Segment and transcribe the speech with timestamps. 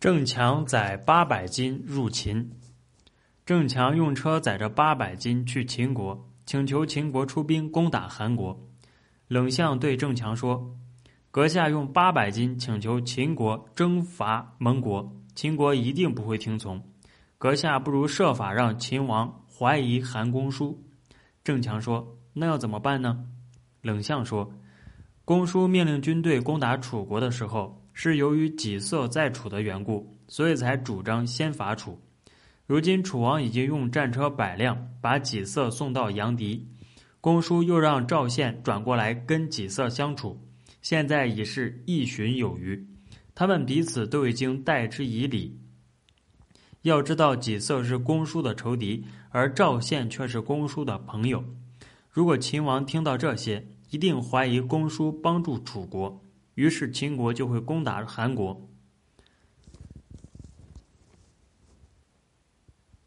[0.00, 2.52] 郑强载八百金入秦。
[3.44, 8.56] 郑强用车载着八百金去秦国，请求秦国出兵攻打韩国。
[9.26, 10.72] 冷相对郑强说
[11.32, 16.80] ：“阁下用八百金请求秦国征伐盟国，秦国一定不会听从。
[17.36, 20.80] 阁下不如设法让秦王怀疑韩公叔。”
[21.42, 23.26] 郑强说：“那要怎么办呢？”
[23.82, 24.48] 冷相说
[25.26, 32.00] ：“公叔命令军队攻打楚国的时候，是由于己色在楚的缘故，所以才主张先伐楚。”
[32.64, 36.64] 如今楚王已经用战车百辆把己色送到阳翟，
[37.20, 40.40] 公叔又让赵宪转过来跟己色相处，
[40.80, 42.86] 现在已是一旬有余，
[43.34, 45.58] 他们彼此都已经待之以礼。
[46.82, 51.42] 要知道己色是公叔的仇敌，而赵宪却是公叔的朋友。
[52.08, 56.20] 如果秦王听到这些，一定怀疑公叔帮助楚国，
[56.58, 58.68] 于是秦国就会攻打韩国。